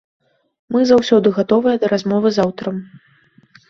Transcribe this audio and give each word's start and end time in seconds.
Мы 0.75 0.79
заўсёды 0.93 1.35
гатовыя 1.37 1.75
да 1.87 1.95
размовы 1.95 2.27
з 2.39 2.47
аўтарам. 2.49 2.85